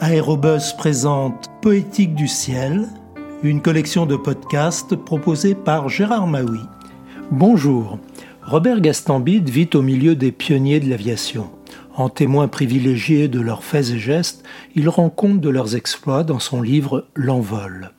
Aérobus 0.00 0.74
présente 0.76 1.48
Poétique 1.60 2.14
du 2.14 2.26
ciel, 2.26 2.88
une 3.42 3.62
collection 3.62 4.06
de 4.06 4.16
podcasts 4.16 4.96
proposée 4.96 5.54
par 5.54 5.88
Gérard 5.88 6.26
Maui. 6.26 6.60
Bonjour, 7.30 7.98
Robert 8.42 8.80
Gastambide 8.80 9.48
vit 9.48 9.70
au 9.74 9.82
milieu 9.82 10.16
des 10.16 10.32
pionniers 10.32 10.80
de 10.80 10.90
l'aviation. 10.90 11.50
En 11.94 12.08
témoin 12.08 12.48
privilégié 12.48 13.28
de 13.28 13.40
leurs 13.40 13.64
faits 13.64 13.90
et 13.90 13.98
gestes, 13.98 14.44
il 14.74 14.88
rend 14.88 15.10
compte 15.10 15.40
de 15.40 15.50
leurs 15.50 15.76
exploits 15.76 16.24
dans 16.24 16.38
son 16.38 16.62
livre 16.62 17.06
L'envol. 17.14 17.90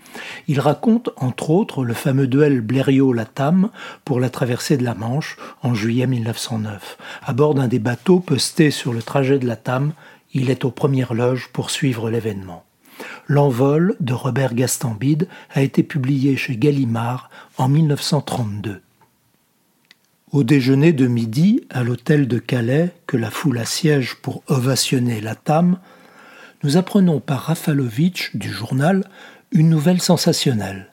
Il 0.48 0.60
raconte 0.60 1.10
entre 1.18 1.52
autres 1.52 1.84
le 1.84 1.94
fameux 1.94 2.28
duel 2.28 2.62
Blériot-Latam 2.62 3.70
pour 4.04 4.20
la 4.20 4.30
traversée 4.30 4.78
de 4.78 4.84
la 4.84 4.96
Manche 4.96 5.38
en 5.62 5.74
juillet 5.74 6.08
1909. 6.08 6.98
À 7.24 7.34
bord 7.34 7.54
d'un 7.54 7.68
des 7.68 7.80
bateaux 7.80 8.20
postés 8.20 8.72
sur 8.72 8.94
le 8.94 9.02
trajet 9.02 9.40
de 9.40 9.48
Latam, 9.48 9.94
il 10.34 10.50
est 10.50 10.66
aux 10.66 10.72
premières 10.72 11.14
loges 11.14 11.50
pour 11.54 11.70
suivre 11.70 12.10
l'événement. 12.10 12.66
L'envol 13.28 13.96
de 14.00 14.14
Robert 14.14 14.54
Gastambide 14.54 15.28
a 15.54 15.62
été 15.62 15.84
publié 15.84 16.36
chez 16.36 16.58
Gallimard 16.58 17.30
en 17.58 17.70
1932. 17.70 18.82
Au 20.32 20.44
déjeuner 20.44 20.94
de 20.94 21.08
midi, 21.08 21.62
à 21.70 21.84
l'hôtel 21.84 22.28
de 22.28 22.40
Calais, 22.40 22.92
que 23.06 23.18
la 23.18 23.30
foule 23.30 23.60
assiège 23.60 24.16
pour 24.16 24.44
ovationner 24.48 25.22
la 25.22 25.36
Tam, 25.36 25.78
nous 26.64 26.78
apprenons 26.78 27.20
par 27.20 27.42
Rafalovitch 27.42 28.36
du 28.36 28.50
journal 28.50 29.04
une 29.52 29.70
nouvelle 29.70 30.02
sensationnelle. 30.02 30.92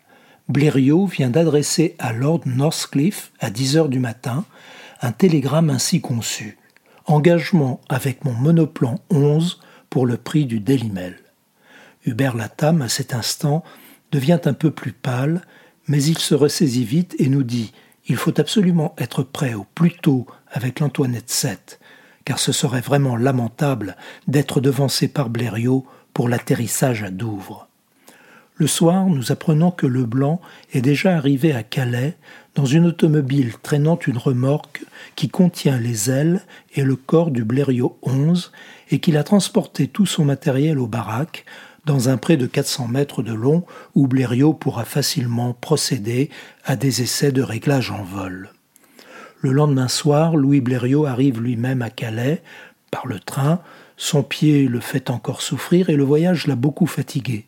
Blériot 0.49 1.07
vient 1.07 1.31
d'adresser 1.31 1.95
à 1.99 2.13
Lord 2.13 2.43
Northcliffe, 2.45 3.33
à 3.41 3.51
10 3.51 3.77
heures 3.77 3.89
du 3.89 4.01
matin, 4.01 4.45
un 5.01 5.13
télégramme 5.13 5.71
ainsi 5.71 6.01
conçu. 6.01 6.59
Engagement 7.11 7.81
avec 7.89 8.25
mon 8.25 8.33
monoplan 8.33 9.01
11 9.11 9.59
pour 9.91 10.07
le 10.07 10.17
prix 10.17 10.47
du 10.47 10.61
Mail. 10.93 11.19
Hubert 12.07 12.37
Latam, 12.37 12.83
à 12.83 12.89
cet 12.89 13.15
instant, 13.15 13.65
devient 14.13 14.39
un 14.45 14.53
peu 14.53 14.71
plus 14.71 14.93
pâle, 14.93 15.43
mais 15.89 16.01
il 16.05 16.19
se 16.19 16.37
ressaisit 16.37 16.85
vite 16.85 17.17
et 17.19 17.29
nous 17.29 17.43
dit 17.43 17.73
il 18.07 18.15
faut 18.15 18.39
absolument 18.39 18.95
être 18.97 19.25
prêt 19.25 19.55
au 19.55 19.67
plus 19.75 19.97
tôt 19.97 20.25
avec 20.53 20.79
l'Antoinette 20.79 21.31
7, 21.31 21.81
car 22.25 22.39
ce 22.39 22.53
serait 22.53 22.81
vraiment 22.81 23.17
lamentable 23.17 23.97
d'être 24.29 24.61
devancé 24.61 25.09
par 25.09 25.31
Blériot 25.31 25.85
pour 26.15 26.29
l'atterrissage 26.29 27.03
à 27.03 27.11
Douvres. 27.11 27.70
Le 28.61 28.67
soir, 28.67 29.07
nous 29.07 29.33
apprenons 29.33 29.71
que 29.71 29.87
Leblanc 29.87 30.39
est 30.75 30.83
déjà 30.83 31.17
arrivé 31.17 31.55
à 31.55 31.63
Calais 31.63 32.15
dans 32.55 32.67
une 32.67 32.85
automobile 32.85 33.55
traînant 33.63 33.99
une 34.07 34.19
remorque 34.19 34.85
qui 35.17 35.31
contient 35.31 35.79
les 35.79 36.11
ailes 36.11 36.43
et 36.75 36.83
le 36.83 36.95
corps 36.95 37.31
du 37.31 37.43
Blériot 37.43 37.97
11 38.03 38.53
et 38.91 38.99
qu'il 38.99 39.17
a 39.17 39.25
transporté 39.25 39.89
tout 39.89 40.05
son 40.05 40.27
matériel 40.27 40.79
aux 40.79 40.87
baraques 40.87 41.47
dans 41.87 42.11
un 42.11 42.19
pré 42.19 42.37
de 42.37 42.45
400 42.45 42.89
mètres 42.89 43.23
de 43.23 43.33
long 43.33 43.65
où 43.95 44.07
Blériot 44.07 44.53
pourra 44.53 44.85
facilement 44.85 45.55
procéder 45.55 46.29
à 46.67 46.77
des 46.77 47.01
essais 47.01 47.33
de 47.33 47.41
réglage 47.41 47.91
en 47.91 48.03
vol. 48.03 48.51
Le 49.41 49.53
lendemain 49.53 49.89
soir, 49.89 50.37
Louis 50.37 50.61
Blériot 50.61 51.07
arrive 51.07 51.41
lui-même 51.41 51.81
à 51.81 51.89
Calais 51.89 52.43
par 52.91 53.07
le 53.07 53.21
train. 53.21 53.63
Son 53.97 54.23
pied 54.23 54.69
le 54.69 54.81
fait 54.81 55.09
encore 55.09 55.41
souffrir 55.41 55.89
et 55.89 55.97
le 55.97 56.05
voyage 56.05 56.47
l'a 56.47 56.57
beaucoup 56.57 56.87
fatigué. 56.87 57.47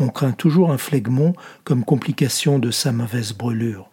On 0.00 0.08
craint 0.08 0.32
toujours 0.32 0.72
un 0.72 0.78
phlegmon 0.78 1.34
comme 1.62 1.84
complication 1.84 2.58
de 2.58 2.70
sa 2.70 2.90
mauvaise 2.90 3.34
brûlure. 3.34 3.90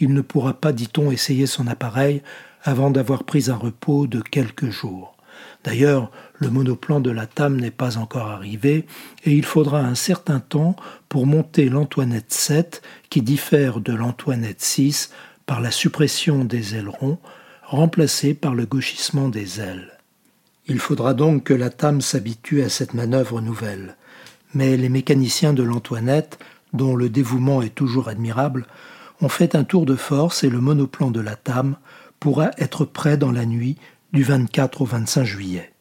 Il 0.00 0.12
ne 0.12 0.20
pourra 0.20 0.54
pas, 0.54 0.72
dit-on, 0.72 1.12
essayer 1.12 1.46
son 1.46 1.68
appareil 1.68 2.22
avant 2.64 2.90
d'avoir 2.90 3.22
pris 3.22 3.48
un 3.48 3.54
repos 3.54 4.08
de 4.08 4.20
quelques 4.20 4.68
jours. 4.68 5.14
D'ailleurs, 5.62 6.10
le 6.34 6.50
monoplan 6.50 6.98
de 6.98 7.12
la 7.12 7.26
TAM 7.26 7.56
n'est 7.56 7.70
pas 7.70 7.98
encore 7.98 8.26
arrivé 8.26 8.84
et 9.24 9.32
il 9.32 9.44
faudra 9.44 9.78
un 9.80 9.94
certain 9.94 10.40
temps 10.40 10.74
pour 11.08 11.24
monter 11.24 11.68
l'Antoinette 11.68 12.32
7 12.32 12.82
qui 13.08 13.22
diffère 13.22 13.80
de 13.80 13.92
l'Antoinette 13.92 14.60
6 14.60 15.10
par 15.46 15.60
la 15.60 15.70
suppression 15.70 16.44
des 16.44 16.74
ailerons 16.74 17.18
remplacée 17.62 18.34
par 18.34 18.56
le 18.56 18.66
gauchissement 18.66 19.28
des 19.28 19.60
ailes. 19.60 19.98
Il 20.66 20.80
faudra 20.80 21.14
donc 21.14 21.44
que 21.44 21.54
la 21.54 21.70
TAM 21.70 22.00
s'habitue 22.00 22.62
à 22.62 22.68
cette 22.68 22.94
manœuvre 22.94 23.40
nouvelle. 23.40 23.96
Mais 24.54 24.76
les 24.76 24.88
mécaniciens 24.88 25.52
de 25.52 25.62
l'Antoinette, 25.62 26.38
dont 26.72 26.96
le 26.96 27.08
dévouement 27.08 27.62
est 27.62 27.74
toujours 27.74 28.08
admirable, 28.08 28.66
ont 29.20 29.28
fait 29.28 29.54
un 29.54 29.64
tour 29.64 29.86
de 29.86 29.96
force 29.96 30.44
et 30.44 30.50
le 30.50 30.60
monoplan 30.60 31.10
de 31.10 31.20
la 31.20 31.36
TAM 31.36 31.76
pourra 32.20 32.50
être 32.58 32.84
prêt 32.84 33.16
dans 33.16 33.32
la 33.32 33.46
nuit 33.46 33.76
du 34.12 34.22
24 34.22 34.82
au 34.82 34.84
25 34.84 35.24
juillet. 35.24 35.72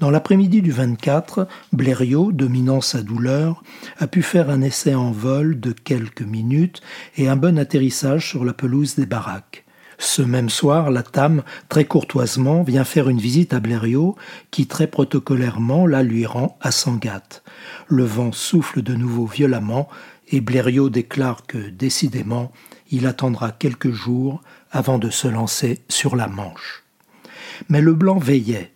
Dans 0.00 0.10
l'après-midi 0.10 0.62
du 0.62 0.70
24, 0.70 1.46
Blériot, 1.72 2.32
dominant 2.32 2.80
sa 2.80 3.02
douleur, 3.02 3.62
a 3.98 4.06
pu 4.06 4.22
faire 4.22 4.50
un 4.50 4.60
essai 4.60 4.94
en 4.94 5.12
vol 5.12 5.60
de 5.60 5.72
quelques 5.72 6.22
minutes 6.22 6.82
et 7.16 7.28
un 7.28 7.36
bon 7.36 7.58
atterrissage 7.58 8.28
sur 8.28 8.44
la 8.44 8.52
pelouse 8.52 8.96
des 8.96 9.06
baraques. 9.06 9.64
Ce 10.04 10.20
même 10.20 10.50
soir, 10.50 10.90
la 10.90 11.04
TAM, 11.04 11.44
très 11.68 11.84
courtoisement, 11.84 12.64
vient 12.64 12.82
faire 12.82 13.08
une 13.08 13.20
visite 13.20 13.54
à 13.54 13.60
Blériot, 13.60 14.16
qui 14.50 14.66
très 14.66 14.88
protocolairement 14.88 15.86
la 15.86 16.02
lui 16.02 16.26
rend 16.26 16.58
à 16.60 16.72
Sangatte. 16.72 17.44
Le 17.86 18.02
vent 18.02 18.32
souffle 18.32 18.82
de 18.82 18.94
nouveau 18.94 19.26
violemment, 19.26 19.88
et 20.28 20.40
Blériot 20.40 20.90
déclare 20.90 21.46
que, 21.46 21.70
décidément, 21.70 22.50
il 22.90 23.06
attendra 23.06 23.52
quelques 23.52 23.92
jours 23.92 24.42
avant 24.72 24.98
de 24.98 25.08
se 25.08 25.28
lancer 25.28 25.80
sur 25.88 26.16
la 26.16 26.26
Manche. 26.26 26.82
Mais 27.68 27.80
Leblanc 27.80 28.18
veillait. 28.18 28.72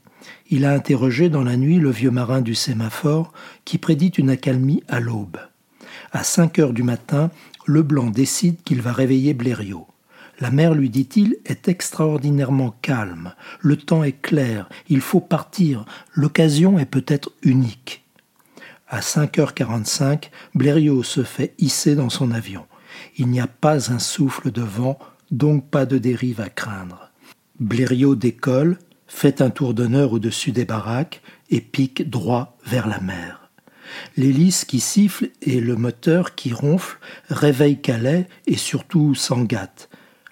Il 0.48 0.64
a 0.64 0.72
interrogé 0.72 1.28
dans 1.28 1.43
la 1.43 1.56
nuit 1.56 1.81
le 1.81 1.91
vieux 1.91 2.12
marin 2.12 2.41
du 2.41 2.54
sémaphore 2.54 3.32
qui 3.64 3.78
prédit 3.78 4.10
une 4.10 4.31
accalmie 4.31 4.84
à 4.87 5.00
l'aube. 5.00 5.38
À 6.12 6.22
cinq 6.22 6.60
heures 6.60 6.72
du 6.72 6.84
matin, 6.84 7.32
Leblanc 7.66 8.10
décide 8.10 8.62
qu'il 8.62 8.81
va 8.81 8.93
réveiller 8.93 9.34
Blériot. 9.34 9.88
La 10.39 10.51
mer, 10.51 10.75
lui 10.75 10.91
dit-il, 10.91 11.37
est 11.47 11.69
extraordinairement 11.69 12.75
calme. 12.83 13.33
Le 13.61 13.77
temps 13.77 14.05
est 14.05 14.21
clair. 14.21 14.69
Il 14.89 15.01
faut 15.01 15.21
partir. 15.21 15.87
L'occasion 16.15 16.79
est 16.79 16.87
peut-être 16.87 17.33
unique. 17.43 18.05
À 18.89 19.01
5h45, 19.01 20.31
Blériot 20.55 21.03
se 21.03 21.25
fait 21.25 21.55
hisser 21.59 21.95
dans 21.95 22.11
son 22.11 22.31
avion. 22.31 22.67
Il 23.17 23.29
n'y 23.29 23.41
a 23.41 23.47
pas 23.47 23.91
un 23.91 23.99
souffle 23.99 24.53
de 24.53 24.63
vent, 24.63 24.99
donc 25.31 25.69
pas 25.71 25.87
de 25.87 25.99
dérive 25.99 26.41
à 26.41 26.49
craindre. 26.49 27.11
Blériot 27.59 28.15
décolle, 28.15 28.79
fait 29.07 29.41
un 29.41 29.51
tour 29.51 29.73
d'honneur 29.73 30.13
au-dessus 30.13 30.53
des 30.53 30.65
baraques 30.65 31.23
et 31.51 31.61
pique 31.61 32.09
droit 32.11 32.57
vers 32.65 32.87
la 32.87 33.01
mer. 33.01 33.51
L'hélice 34.17 34.65
qui 34.65 34.81
siffle 34.81 35.31
et 35.43 35.61
le 35.61 35.77
moteur 35.77 36.35
qui 36.35 36.53
ronfle 36.53 36.99
réveillent 37.31 37.81
Calais 37.81 38.29
et 38.47 38.57
surtout 38.57 39.15
Sangatte. 39.15 39.89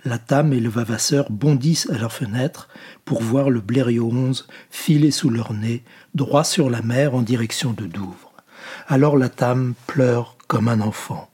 La 0.07 0.19
Tame 0.19 0.53
et 0.53 0.61
le 0.61 0.69
Vavasseur 0.69 1.31
bondissent 1.31 1.89
à 1.89 1.97
leur 1.97 2.13
fenêtre 2.13 2.69
pour 3.07 3.23
voir 3.23 3.49
le 3.49 3.63
Blériot 3.63 4.11
11 4.13 4.47
filer 4.69 5.11
sous 5.11 5.31
leur 5.31 5.55
nez, 5.55 5.83
droit 6.15 6.45
sur 6.45 6.69
la 6.69 6.83
mer 6.83 7.15
en 7.15 7.23
direction 7.23 7.73
de 7.73 7.87
Douvres. 7.87 8.35
Alors 8.87 9.17
la 9.17 9.31
Tame 9.31 9.73
pleure 9.87 10.37
comme 10.47 10.69
un 10.69 10.83
enfant. 10.83 11.31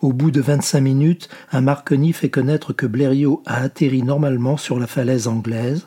Au 0.00 0.12
bout 0.12 0.32
de 0.32 0.40
vingt-cinq 0.40 0.80
minutes, 0.80 1.28
un 1.52 1.60
Marconi 1.60 2.12
fait 2.12 2.30
connaître 2.30 2.72
que 2.72 2.86
Blériot 2.86 3.44
a 3.46 3.62
atterri 3.62 4.02
normalement 4.02 4.56
sur 4.56 4.80
la 4.80 4.88
falaise 4.88 5.28
anglaise, 5.28 5.86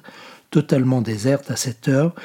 totalement 0.49 1.01
déserte 1.01 1.51
à 1.51 1.57
cette 1.57 1.89
heure, 1.89 2.15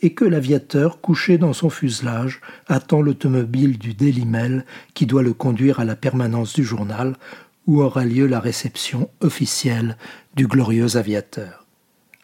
et 0.00 0.14
que 0.14 0.24
l'aviateur, 0.24 1.00
couché 1.02 1.36
dans 1.36 1.52
son 1.52 1.68
fuselage, 1.68 2.40
attend 2.68 3.02
l'automobile 3.02 3.78
du 3.78 3.92
Daily 3.92 4.24
Mail 4.24 4.64
qui 4.94 5.04
doit 5.04 5.22
le 5.22 5.34
conduire 5.34 5.78
à 5.78 5.84
la 5.84 5.94
permanence 5.94 6.54
du 6.54 6.64
journal, 6.64 7.16
où 7.66 7.82
aura 7.82 8.04
lieu 8.04 8.26
la 8.26 8.40
réception 8.40 9.10
officielle 9.20 9.96
du 10.34 10.46
glorieux 10.46 10.96
aviateur. 10.96 11.66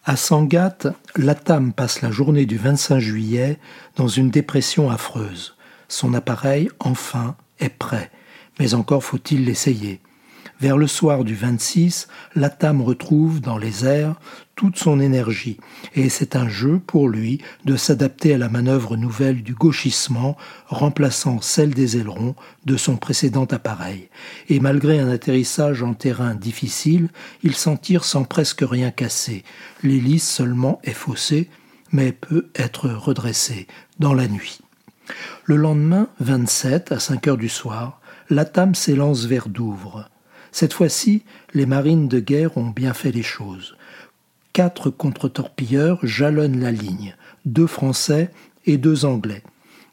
À 0.03 0.15
Sangatte, 0.15 0.87
Latam 1.15 1.73
passe 1.73 2.01
la 2.01 2.11
journée 2.11 2.45
du 2.45 2.57
25 2.57 2.99
juillet 2.99 3.59
dans 3.95 4.07
une 4.07 4.29
dépression 4.29 4.89
affreuse. 4.89 5.55
Son 5.87 6.13
appareil, 6.13 6.69
enfin, 6.79 7.35
est 7.59 7.69
prêt 7.69 8.11
mais 8.59 8.73
encore 8.73 9.03
faut-il 9.03 9.45
l'essayer. 9.45 10.01
Vers 10.59 10.77
le 10.77 10.87
soir 10.87 11.23
du 11.23 11.35
26, 11.35 12.09
Latam 12.35 12.81
retrouve 12.81 13.39
dans 13.39 13.57
les 13.57 13.85
airs 13.85 14.15
toute 14.57 14.77
son 14.77 14.99
énergie, 14.99 15.57
et 15.95 16.09
c'est 16.09 16.35
un 16.35 16.49
jeu 16.49 16.81
pour 16.85 17.07
lui 17.07 17.39
de 17.63 17.77
s'adapter 17.77 18.33
à 18.33 18.37
la 18.37 18.49
manœuvre 18.49 18.97
nouvelle 18.97 19.41
du 19.41 19.53
gauchissement, 19.53 20.35
remplaçant 20.67 21.39
celle 21.39 21.73
des 21.73 21.95
ailerons 21.95 22.35
de 22.65 22.75
son 22.75 22.97
précédent 22.97 23.45
appareil. 23.45 24.09
Et 24.49 24.59
malgré 24.59 24.99
un 24.99 25.07
atterrissage 25.07 25.81
en 25.81 25.93
terrain 25.93 26.35
difficile, 26.35 27.07
il 27.41 27.55
s'en 27.55 27.77
tire 27.77 28.03
sans 28.03 28.25
presque 28.25 28.65
rien 28.69 28.91
casser. 28.91 29.45
L'hélice 29.81 30.29
seulement 30.29 30.81
est 30.83 30.91
faussée, 30.91 31.49
mais 31.93 32.11
peut 32.11 32.49
être 32.53 32.89
redressée 32.89 33.65
dans 33.99 34.13
la 34.13 34.27
nuit. 34.27 34.59
Le 35.45 35.55
lendemain, 35.55 36.09
27, 36.19 36.91
à 36.91 36.99
5 36.99 37.27
heures 37.29 37.37
du 37.37 37.49
soir, 37.49 38.01
Latam 38.29 38.75
s'élance 38.75 39.23
vers 39.23 39.47
Douvres. 39.47 40.09
Cette 40.51 40.73
fois-ci, 40.73 41.23
les 41.53 41.65
marines 41.65 42.07
de 42.07 42.19
guerre 42.19 42.57
ont 42.57 42.69
bien 42.69 42.93
fait 42.93 43.11
les 43.11 43.23
choses. 43.23 43.75
Quatre 44.53 44.89
contre-torpilleurs 44.89 45.99
jalonnent 46.03 46.59
la 46.59 46.71
ligne, 46.71 47.15
deux 47.45 47.67
Français 47.67 48.31
et 48.65 48.77
deux 48.77 49.05
Anglais. 49.05 49.43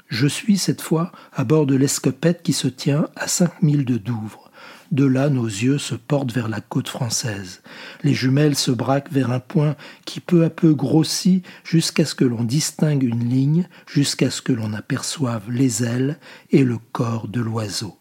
Je 0.08 0.26
suis 0.26 0.56
cette 0.56 0.80
fois 0.80 1.12
à 1.32 1.44
bord 1.44 1.66
de 1.66 1.74
l'escopette 1.74 2.42
qui 2.42 2.52
se 2.52 2.68
tient 2.68 3.08
à 3.16 3.26
cinq 3.26 3.62
milles 3.62 3.84
de 3.84 3.98
Douvres. 3.98 4.50
De 4.92 5.04
là, 5.04 5.28
nos 5.28 5.46
yeux 5.46 5.78
se 5.78 5.96
portent 5.96 6.32
vers 6.32 6.48
la 6.48 6.60
côte 6.60 6.88
française. 6.88 7.62
Les 8.04 8.14
jumelles 8.14 8.54
se 8.54 8.70
braquent 8.70 9.10
vers 9.10 9.32
un 9.32 9.40
point 9.40 9.74
qui 10.04 10.20
peu 10.20 10.44
à 10.44 10.50
peu 10.50 10.74
grossit 10.74 11.44
jusqu'à 11.64 12.04
ce 12.04 12.14
que 12.14 12.24
l'on 12.24 12.44
distingue 12.44 13.02
une 13.02 13.28
ligne, 13.28 13.68
jusqu'à 13.88 14.30
ce 14.30 14.42
que 14.42 14.52
l'on 14.52 14.72
aperçoive 14.74 15.50
les 15.50 15.82
ailes 15.82 16.18
et 16.50 16.62
le 16.62 16.78
corps 16.92 17.26
de 17.26 17.40
l'oiseau. 17.40 17.98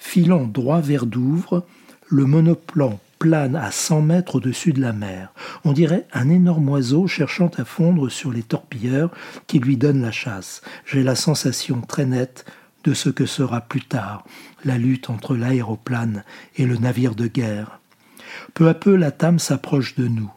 Filant 0.00 0.44
droit 0.44 0.80
vers 0.80 1.06
Douvres, 1.06 1.64
le 2.08 2.24
monoplan 2.24 2.98
plane 3.20 3.54
à 3.54 3.70
cent 3.70 4.00
mètres 4.00 4.36
au-dessus 4.36 4.72
de 4.72 4.80
la 4.80 4.92
mer. 4.92 5.32
On 5.64 5.72
dirait 5.72 6.06
un 6.12 6.30
énorme 6.30 6.70
oiseau 6.70 7.06
cherchant 7.06 7.50
à 7.58 7.64
fondre 7.64 8.10
sur 8.10 8.32
les 8.32 8.42
torpilleurs 8.42 9.12
qui 9.46 9.60
lui 9.60 9.76
donnent 9.76 10.02
la 10.02 10.10
chasse. 10.10 10.62
J'ai 10.86 11.04
la 11.04 11.14
sensation 11.14 11.82
très 11.82 12.06
nette 12.06 12.46
de 12.82 12.94
ce 12.94 13.10
que 13.10 13.26
sera 13.26 13.60
plus 13.60 13.82
tard 13.82 14.24
la 14.64 14.78
lutte 14.78 15.10
entre 15.10 15.36
l'aéroplane 15.36 16.24
et 16.56 16.66
le 16.66 16.76
navire 16.76 17.14
de 17.14 17.26
guerre. 17.26 17.78
Peu 18.54 18.68
à 18.68 18.74
peu, 18.74 18.96
la 18.96 19.10
tame 19.10 19.38
s'approche 19.38 19.94
de 19.96 20.08
nous. 20.08 20.30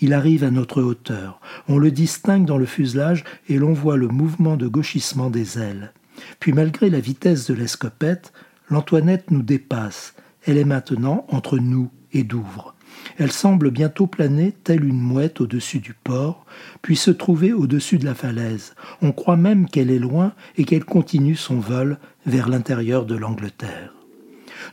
Il 0.00 0.14
arrive 0.14 0.42
à 0.42 0.50
notre 0.50 0.82
hauteur. 0.82 1.40
On 1.68 1.78
le 1.78 1.90
distingue 1.90 2.44
dans 2.44 2.58
le 2.58 2.66
fuselage 2.66 3.24
et 3.48 3.56
l'on 3.58 3.72
voit 3.72 3.96
le 3.96 4.08
mouvement 4.08 4.56
de 4.56 4.66
gauchissement 4.66 5.30
des 5.30 5.58
ailes. 5.58 5.92
Puis, 6.40 6.52
malgré 6.52 6.90
la 6.90 7.00
vitesse 7.00 7.46
de 7.46 7.54
l'escopette, 7.54 8.32
l'Antoinette 8.72 9.30
nous 9.30 9.42
dépasse. 9.42 10.14
Elle 10.46 10.56
est 10.56 10.64
maintenant 10.64 11.26
entre 11.28 11.58
nous 11.58 11.90
et 12.12 12.24
Douvres. 12.24 12.74
Elle 13.18 13.30
semble 13.30 13.70
bientôt 13.70 14.06
planer 14.06 14.52
telle 14.64 14.84
une 14.84 15.00
mouette 15.00 15.42
au-dessus 15.42 15.78
du 15.78 15.92
port, 15.92 16.46
puis 16.80 16.96
se 16.96 17.10
trouver 17.10 17.52
au-dessus 17.52 17.98
de 17.98 18.06
la 18.06 18.14
falaise. 18.14 18.74
On 19.02 19.12
croit 19.12 19.36
même 19.36 19.68
qu'elle 19.68 19.90
est 19.90 19.98
loin 19.98 20.32
et 20.56 20.64
qu'elle 20.64 20.86
continue 20.86 21.36
son 21.36 21.58
vol 21.58 21.98
vers 22.24 22.48
l'intérieur 22.48 23.04
de 23.04 23.14
l'Angleterre. 23.14 23.92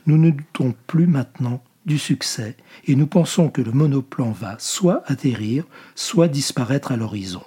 Nous 0.06 0.16
ne 0.16 0.30
doutons 0.30 0.74
plus 0.86 1.06
maintenant 1.06 1.62
du 1.84 1.98
succès 1.98 2.56
et 2.86 2.96
nous 2.96 3.06
pensons 3.06 3.50
que 3.50 3.60
le 3.60 3.72
monoplan 3.72 4.30
va 4.30 4.56
soit 4.58 5.02
atterrir, 5.06 5.64
soit 5.94 6.28
disparaître 6.28 6.92
à 6.92 6.96
l'horizon. 6.96 7.42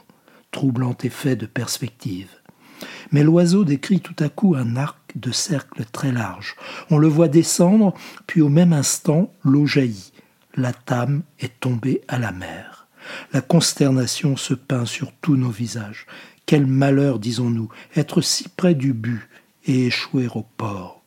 Troublant 0.51 0.95
effet 1.03 1.35
de 1.35 1.47
perspective. 1.47 2.29
Mais 3.11 3.23
l'oiseau 3.23 3.63
décrit 3.63 4.01
tout 4.01 4.15
à 4.19 4.29
coup 4.29 4.55
un 4.55 4.75
arc 4.75 5.02
de 5.15 5.31
cercle 5.31 5.83
très 5.91 6.11
large. 6.11 6.55
On 6.89 6.97
le 6.97 7.07
voit 7.07 7.27
descendre, 7.27 7.93
puis 8.27 8.41
au 8.41 8.49
même 8.49 8.73
instant, 8.73 9.31
l'eau 9.43 9.65
jaillit 9.65 10.13
la 10.55 10.73
tame 10.73 11.23
est 11.39 11.59
tombée 11.59 12.01
à 12.07 12.19
la 12.19 12.31
mer. 12.31 12.87
La 13.33 13.41
consternation 13.41 14.37
se 14.37 14.53
peint 14.53 14.85
sur 14.85 15.11
tous 15.21 15.35
nos 15.35 15.49
visages. 15.49 16.05
Quel 16.45 16.67
malheur, 16.67 17.19
disons-nous, 17.19 17.69
être 17.95 18.21
si 18.21 18.47
près 18.49 18.75
du 18.75 18.93
but 18.93 19.27
et 19.65 19.87
échouer 19.87 20.27
au 20.33 20.45
port. 20.57 21.01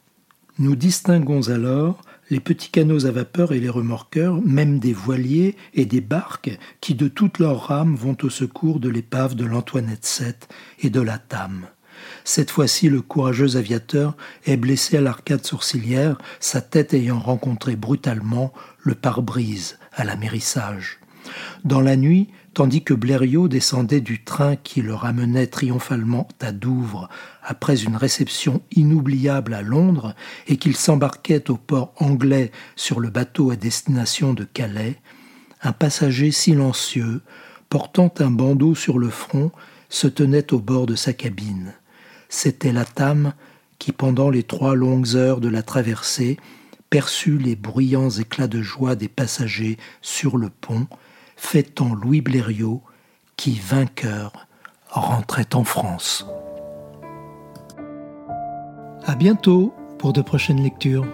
Nous 0.58 0.76
distinguons 0.76 1.49
alors 1.49 2.03
les 2.29 2.41
petits 2.41 2.70
canaux 2.70 3.06
à 3.06 3.12
vapeur 3.12 3.53
et 3.53 3.61
les 3.61 3.69
remorqueurs, 3.69 4.41
même 4.43 4.79
des 4.79 4.93
voiliers 4.93 5.55
et 5.75 5.85
des 5.85 6.00
barques 6.00 6.58
qui 6.81 6.94
de 6.94 7.06
toutes 7.06 7.38
leurs 7.38 7.69
rames 7.69 7.94
vont 7.94 8.17
au 8.23 8.31
secours 8.31 8.81
de 8.81 8.88
l'épave 8.88 9.37
de 9.37 9.44
l'Antoinette 9.44 10.20
VII 10.20 10.35
et 10.81 10.91
de 10.91 11.00
la 11.00 11.19
Tame. 11.19 11.67
Cette 12.25 12.50
fois-ci, 12.50 12.88
le 12.88 13.03
courageux 13.03 13.56
aviateur 13.56 14.17
est 14.44 14.56
blessé 14.56 14.97
à 14.97 15.00
l'arcade 15.00 15.44
sourcilière, 15.47 16.19
sa 16.41 16.61
tête 16.61 16.94
ayant 16.94 17.20
rencontré 17.20 17.76
brutalement 17.76 18.53
le 18.81 18.94
pare-brise 18.94 19.79
à 19.93 20.05
l'amérissage. 20.05 20.99
Dans 21.64 21.81
la 21.81 21.97
nuit, 21.97 22.29
tandis 22.55 22.82
que 22.82 22.94
Blériot 22.94 23.49
descendait 23.49 24.00
du 24.00 24.25
train 24.25 24.56
qui 24.56 24.81
le 24.81 24.94
ramenait 24.94 25.47
triomphalement 25.47 26.26
à 26.41 26.53
Douvres 26.53 27.08
après 27.43 27.82
une 27.82 27.97
réception 27.97 28.62
inoubliable 28.73 29.53
à 29.53 29.62
Londres 29.62 30.14
et 30.47 30.56
qu'il 30.56 30.76
s'embarquait 30.76 31.50
au 31.50 31.56
port 31.56 31.93
anglais 31.97 32.50
sur 32.75 33.00
le 33.00 33.11
bateau 33.11 33.50
à 33.50 33.56
destination 33.56 34.32
de 34.32 34.44
Calais, 34.44 34.97
un 35.62 35.73
passager 35.73 36.31
silencieux, 36.31 37.20
portant 37.69 38.12
un 38.20 38.31
bandeau 38.31 38.75
sur 38.75 38.99
le 38.99 39.11
front, 39.11 39.50
se 39.88 40.06
tenait 40.06 40.53
au 40.53 40.58
bord 40.58 40.87
de 40.87 40.94
sa 40.94 41.12
cabine. 41.12 41.75
C'était 42.28 42.73
la 42.73 42.84
Tame 42.84 43.32
qui, 43.78 43.93
pendant 43.93 44.31
les 44.31 44.43
trois 44.43 44.75
longues 44.75 45.17
heures 45.17 45.40
de 45.40 45.49
la 45.49 45.62
traversée, 45.62 46.38
perçut 46.90 47.38
les 47.38 47.56
bruyants 47.56 48.11
éclats 48.11 48.49
de 48.49 48.62
joie 48.62 48.96
des 48.96 49.08
passagers 49.08 49.76
sur 50.02 50.37
le 50.38 50.50
pont, 50.50 50.87
fêtant 51.37 51.94
Louis 51.94 52.20
Blériot, 52.20 52.82
qui, 53.37 53.61
vainqueur, 53.62 54.46
rentrait 54.88 55.55
en 55.55 55.64
France. 55.64 56.26
À 59.05 59.14
bientôt 59.14 59.75
pour 59.99 60.12
de 60.12 60.22
prochaines 60.22 60.62
lectures. 60.62 61.06